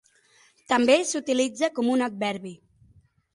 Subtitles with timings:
[0.71, 2.55] També s'utilitza com un adverbi.